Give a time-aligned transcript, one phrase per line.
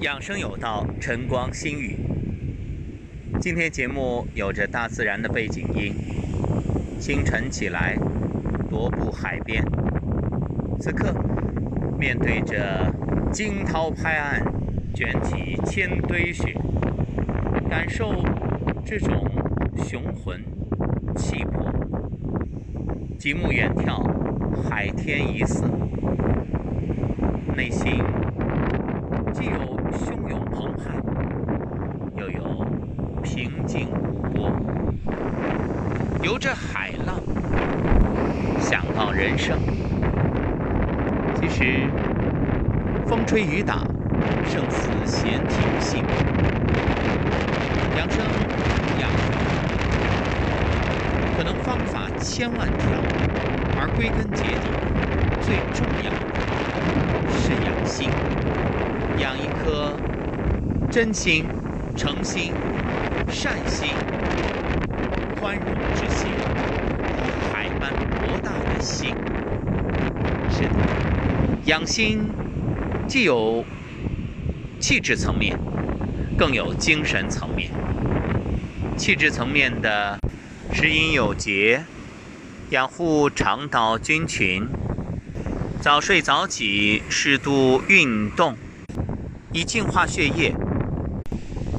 [0.00, 1.96] 养生有道，晨光新语。
[3.40, 5.94] 今天节目有着大自然的背景音，
[6.98, 7.96] 清晨起来，
[8.70, 9.64] 踱步海边，
[10.80, 11.14] 此刻
[11.98, 12.92] 面对着
[13.32, 14.42] 惊涛拍岸，
[14.94, 16.54] 卷起千堆雪，
[17.70, 18.22] 感受
[18.84, 19.24] 这种
[19.76, 20.44] 雄浑
[21.16, 21.72] 气魄，
[23.18, 24.02] 极目远眺，
[24.68, 25.64] 海天一色，
[27.56, 28.02] 内心
[29.32, 30.94] 既有汹涌澎湃，
[32.16, 32.64] 又有
[33.22, 34.50] 平静无波。
[36.24, 37.22] 游着海浪，
[38.58, 39.60] 想到人生。
[41.34, 41.92] 其实，
[43.06, 43.86] 风吹雨打，
[44.42, 46.24] 生死闲庭信步。
[47.98, 48.24] 养生
[48.96, 49.34] 养生，
[51.36, 52.88] 可能方法千万条，
[53.76, 54.70] 而归根结底，
[55.42, 58.08] 最重要的是养心。
[59.18, 59.94] 养一颗
[60.90, 61.44] 真心、
[61.94, 62.54] 诚心、
[63.28, 63.90] 善心、
[65.44, 66.32] 宽容之心，
[67.52, 69.14] 海般博大的心。
[70.48, 70.72] 是的，
[71.66, 72.30] 养心
[73.06, 73.62] 既有
[74.80, 75.54] 气质层面，
[76.38, 77.70] 更有精神层面。
[78.96, 80.18] 气质层面的，
[80.72, 81.84] 食饮有节，
[82.70, 84.66] 养护肠道菌群，
[85.82, 88.56] 早睡早起，适度运动。
[89.52, 90.54] 以净化血液，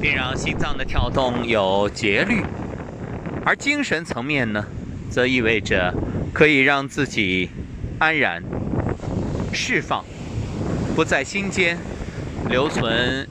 [0.00, 2.44] 并让心脏的跳动有节律；
[3.48, 4.62] 而精神层面呢，
[5.08, 5.94] 则意味着
[6.34, 7.48] 可以让自己
[7.98, 8.42] 安然
[9.54, 10.04] 释放，
[10.94, 11.78] 不在心间
[12.50, 13.26] 留存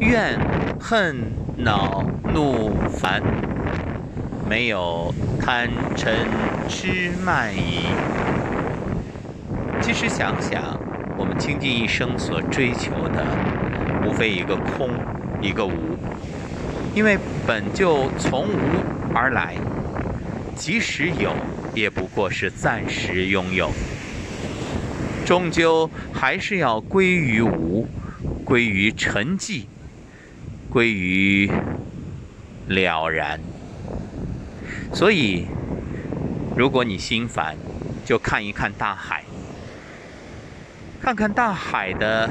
[0.00, 0.38] 怨
[0.78, 2.04] 恨恼
[2.34, 3.22] 怒烦，
[4.46, 6.10] 没有贪嗔
[6.68, 7.86] 痴慢疑。
[9.80, 10.78] 其实想想。
[11.16, 13.26] 我们倾尽一生所追求的，
[14.06, 14.90] 无非一个空，
[15.40, 15.72] 一个无。
[16.94, 19.56] 因为本就从无而来，
[20.54, 21.34] 即使有，
[21.74, 23.68] 也不过是暂时拥有，
[25.26, 27.88] 终究还是要归于无，
[28.44, 29.64] 归于沉寂，
[30.70, 31.50] 归于
[32.68, 33.40] 了然。
[34.94, 35.48] 所以，
[36.56, 37.56] 如果你心烦，
[38.04, 39.24] 就看一看大海。
[41.00, 42.30] 看看大海的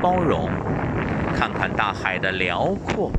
[0.00, 0.48] 包容，
[1.36, 3.10] 看看大海的辽阔，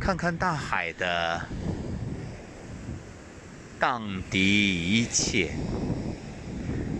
[0.00, 1.40] 看看大海的
[3.80, 5.52] 荡涤一切。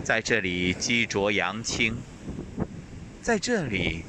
[0.03, 1.93] 在这里积浊扬清，
[3.21, 4.03] 在这里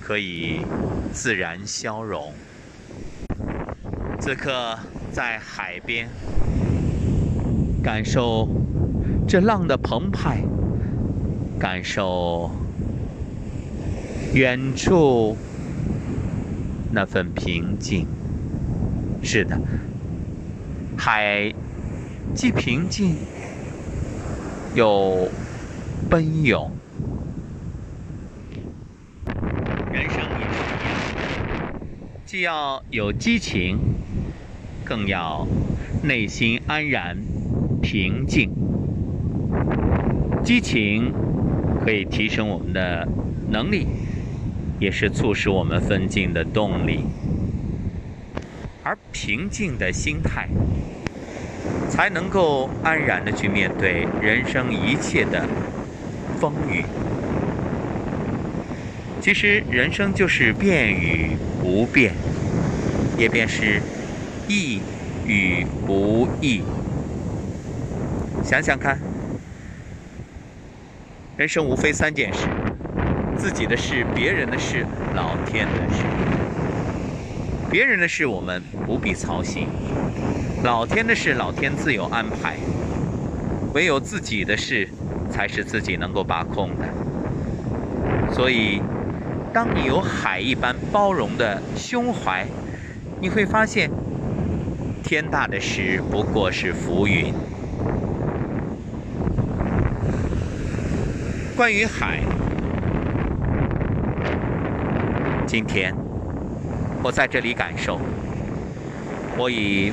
[0.00, 0.62] 可以
[1.12, 2.32] 自然消融。
[4.18, 4.78] 此刻
[5.12, 6.08] 在海边，
[7.82, 8.48] 感受
[9.28, 10.40] 这浪的澎湃。
[11.58, 12.50] 感受
[14.32, 15.36] 远处
[16.90, 18.06] 那份平静。
[19.22, 19.60] 是的，
[21.02, 21.50] 海
[22.34, 23.16] 既平静
[24.74, 25.30] 又
[26.10, 26.70] 奔涌。
[29.90, 31.72] 人生也是一样，
[32.26, 33.78] 既要有激情，
[34.84, 35.46] 更要
[36.02, 37.16] 内心安然
[37.80, 38.50] 平静。
[40.44, 41.14] 激情。
[41.82, 43.08] 可以提升我们的
[43.48, 43.86] 能力，
[44.78, 47.06] 也是促使我们奋进的动力。
[48.82, 50.46] 而平静的心态，
[51.90, 55.46] 才能够安然的去面对人生一切的
[56.38, 56.84] 风雨。
[59.20, 62.14] 其实，人生就是变与不变，
[63.18, 63.82] 也便是
[64.48, 64.80] 易
[65.26, 66.62] 与不易。
[68.42, 68.98] 想想看。
[71.36, 72.48] 人生无非三件事：
[73.36, 76.29] 自己的事、别人的事、老天的事。
[77.70, 79.68] 别人的事我们不必操心，
[80.64, 82.56] 老天的事老天自有安排。
[83.72, 84.88] 唯有自己的事，
[85.30, 88.32] 才是自己能够把控的。
[88.32, 88.82] 所以，
[89.52, 92.44] 当你有海一般包容的胸怀，
[93.20, 93.88] 你会发现，
[95.04, 97.32] 天大的事不过是浮云。
[101.56, 102.18] 关于海，
[105.46, 105.94] 今天
[107.02, 107.98] 我在这里感受，
[109.36, 109.92] 我以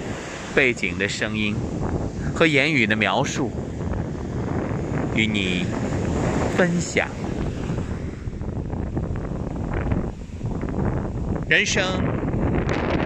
[0.53, 1.55] 背景的声音
[2.35, 3.51] 和言语的描述
[5.15, 5.65] 与你
[6.55, 7.07] 分享。
[11.47, 11.83] 人生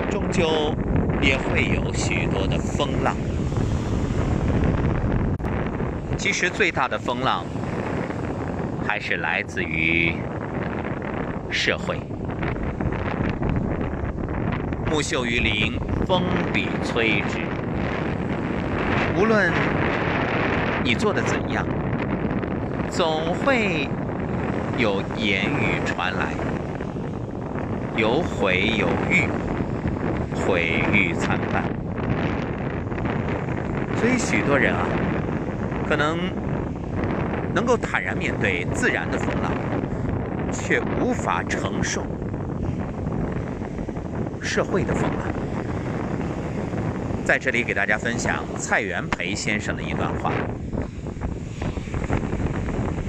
[0.10, 0.74] 终究
[1.22, 3.16] 也会有许多的风浪，
[6.18, 7.46] 其实最大的风浪。
[8.84, 10.16] 还是来自于
[11.50, 11.98] 社会。
[14.92, 16.22] 木秀于林，风
[16.52, 17.40] 必摧之。
[19.18, 19.50] 无论
[20.84, 21.66] 你做的怎样，
[22.90, 23.88] 总会
[24.78, 26.34] 有言语传来，
[27.96, 29.30] 有毁有誉，
[30.36, 31.64] 毁誉参半。
[33.96, 34.86] 所以许多人啊，
[35.88, 36.20] 可能
[37.56, 39.54] 能够坦然面对自然的风浪，
[40.52, 42.06] 却无法承受
[44.42, 45.34] 社会的风浪。
[47.24, 50.34] 在这里给大家分享蔡元培先生的一段话：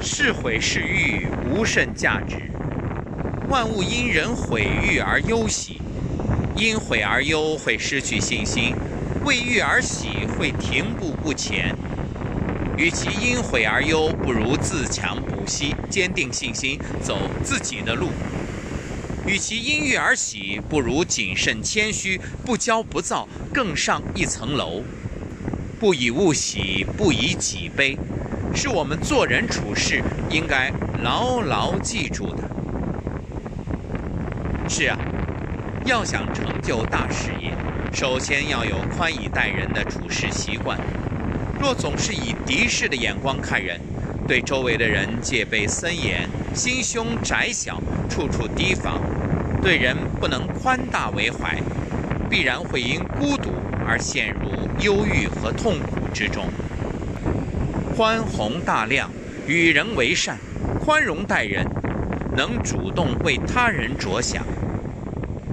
[0.01, 2.37] 是毁是誉无甚价值，
[3.49, 5.81] 万物因人毁誉而忧喜，
[6.55, 8.75] 因毁而忧会失去信心。
[9.25, 11.75] 为欲而喜，会停步不前。
[12.77, 18.09] 与其因悔而忧，不如自强不息，坚定信心，走自己的路。
[19.27, 24.83] 与其因欲而喜，不如谨慎谦虚，不骄不躁，更上一层楼。
[25.79, 27.97] 不以物喜，不以己悲，
[28.55, 30.73] 是我们做人处事应该
[31.03, 32.51] 牢牢记住的。
[34.69, 34.99] 是啊，
[35.85, 37.53] 要想成就大事业。
[37.93, 40.79] 首先要有宽以待人的处事习惯。
[41.61, 43.81] 若总是以敌视的眼光看人，
[44.27, 49.01] 对周围的人戒备森严，心胸窄小，处处提防，
[49.63, 51.57] 对人不能宽大为怀，
[52.29, 53.53] 必然会因孤独
[53.87, 54.51] 而陷入
[54.81, 56.47] 忧郁和痛苦之中。
[57.95, 59.09] 宽宏大量，
[59.47, 60.37] 与人为善，
[60.81, 61.65] 宽容待人，
[62.37, 64.45] 能主动为他人着想。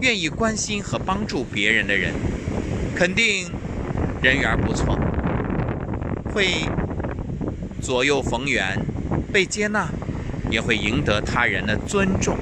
[0.01, 2.11] 愿意关心和帮助别人的人，
[2.95, 3.51] 肯定
[4.23, 4.97] 人缘不错，
[6.33, 6.47] 会
[7.79, 8.79] 左右逢源，
[9.31, 9.87] 被接纳，
[10.49, 12.35] 也会赢得他人的尊重，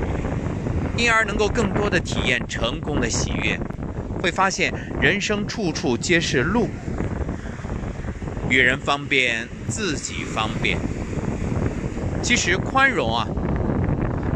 [0.97, 3.57] 因而能够更多的体验成功的喜悦，
[4.21, 6.67] 会发现人生处处皆是路，
[8.49, 10.77] 与人方便，自己方便。
[12.23, 13.27] 其实宽容啊，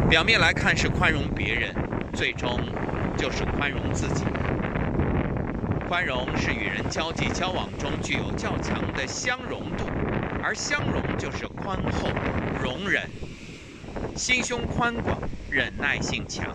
[0.10, 1.76] 表面来看是宽容别人，
[2.14, 2.60] 最终。
[3.18, 4.24] 就是宽容自己。
[5.88, 9.86] 宽容是与人交际交往中具有较强的相容度，
[10.42, 12.10] 而相容就是宽厚、
[12.64, 13.04] 容忍、
[14.16, 15.20] 心胸宽广、
[15.52, 16.46] 忍耐性强。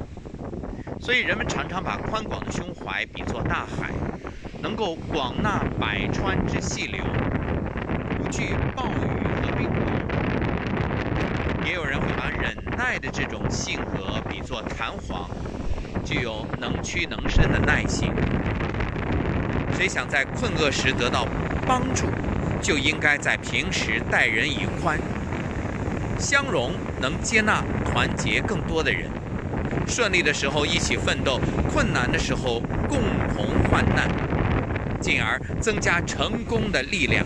[0.99, 3.93] 所以人们常常把宽广的胸怀比作大海，
[4.63, 7.05] 能够广纳百川之细流，
[8.17, 9.85] 不惧暴雨和冰冻。
[11.67, 15.29] 也有人会把忍耐的这种性格比作弹簧。
[16.03, 18.13] 具有能屈能伸的耐性。
[19.77, 21.27] 谁想在困厄时得到
[21.67, 22.07] 帮助，
[22.63, 24.99] 就应该在平时待人以宽、
[26.19, 29.11] 相容，能接纳、团结更多的人。
[29.87, 34.09] 顺利的时候一起奋斗，困难的时候共同患难，
[35.01, 37.25] 进而增加成功的力量，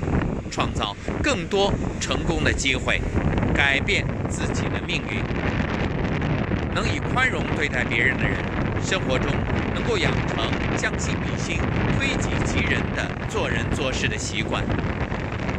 [0.51, 3.01] 创造更多成功的机会，
[3.55, 5.23] 改变自己的命运。
[6.75, 8.37] 能以宽容对待别人的人。
[8.83, 9.31] 生活中
[9.75, 11.59] 能够养成将心比心、
[11.97, 14.65] 推己及人的做人做事的习惯，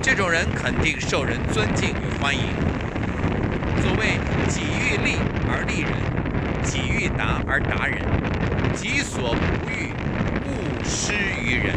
[0.01, 2.90] 这种人肯定受人尊敬与欢迎。
[3.81, 5.17] 所谓“己欲立
[5.47, 6.03] 而立人，
[6.61, 8.05] 己欲达而达人，
[8.75, 9.91] 己所不欲，
[10.45, 11.75] 勿施于人”。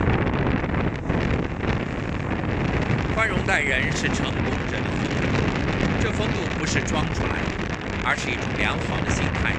[3.15, 5.25] 宽容待人是成功者的风度，
[5.99, 7.49] 这风度不是装出来的，
[8.05, 9.55] 而是一种良好的心态。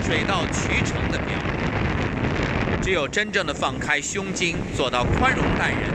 [0.00, 2.80] 水到渠成的表现。
[2.80, 5.90] 只有真正的放开胸襟，做到宽容待人，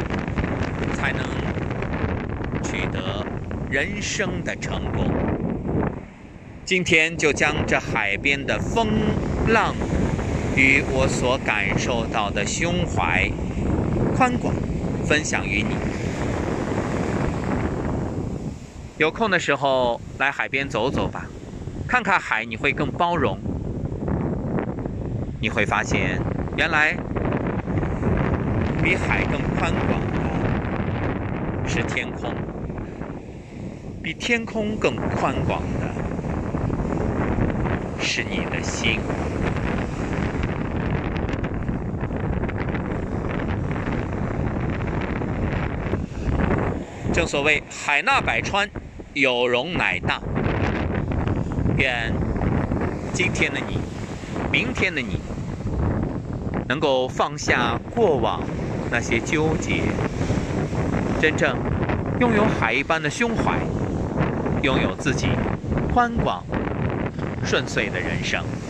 [0.95, 1.23] 才能
[2.61, 3.25] 取得
[3.69, 5.32] 人生的成功。
[6.65, 8.87] 今天就将这海边的风
[9.49, 9.75] 浪
[10.55, 13.29] 与我所感受到的胸怀
[14.15, 14.55] 宽广
[15.03, 15.75] 分享于你。
[18.97, 21.25] 有空的时候来海边走走吧，
[21.85, 23.37] 看看海，你会更包容。
[25.41, 26.21] 你会发现，
[26.55, 26.95] 原来
[28.81, 32.33] 比海更宽广的是天空，
[34.01, 35.61] 比天空更宽广
[38.03, 38.99] 是你的心。
[47.13, 48.69] 正所谓海纳百川，
[49.13, 50.19] 有容乃大。
[51.77, 52.13] 愿
[53.13, 53.79] 今天的你，
[54.51, 55.21] 明天的你。
[56.67, 58.41] 能够放下过往
[58.89, 59.81] 那些纠结，
[61.21, 61.57] 真正
[62.19, 63.59] 拥有海一般的胸怀，
[64.61, 65.27] 拥有自己
[65.93, 66.43] 宽广
[67.43, 68.62] 顺遂的人生。